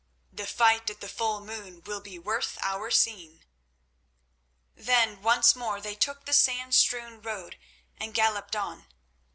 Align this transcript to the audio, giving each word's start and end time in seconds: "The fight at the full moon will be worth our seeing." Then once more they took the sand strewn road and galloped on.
"The 0.33 0.47
fight 0.47 0.89
at 0.89 0.99
the 0.99 1.07
full 1.07 1.41
moon 1.41 1.83
will 1.83 2.01
be 2.01 2.17
worth 2.17 2.57
our 2.63 2.89
seeing." 2.89 3.43
Then 4.73 5.21
once 5.21 5.55
more 5.55 5.79
they 5.79 5.93
took 5.93 6.25
the 6.25 6.33
sand 6.33 6.73
strewn 6.73 7.21
road 7.21 7.59
and 7.99 8.11
galloped 8.11 8.55
on. 8.55 8.87